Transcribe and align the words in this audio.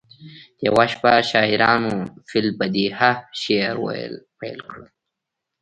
یوه 0.67 0.85
شپه 0.91 1.11
شاعرانو 1.29 1.95
فی 2.27 2.37
البدیهه 2.45 3.11
شعر 3.41 3.75
ویل 3.81 4.13
پیل 4.39 4.59
کړل 4.69 4.85